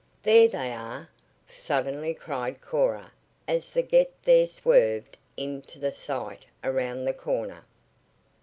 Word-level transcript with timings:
"There 0.23 0.47
they 0.47 0.73
are!" 0.73 1.09
suddenly 1.45 2.15
cried 2.15 2.59
Cora 2.59 3.11
as 3.47 3.69
the 3.69 3.83
Get 3.83 4.11
There 4.23 4.47
swerved 4.47 5.15
into 5.37 5.91
sight 5.91 6.43
around 6.63 7.05
the 7.05 7.13
corner. 7.13 7.63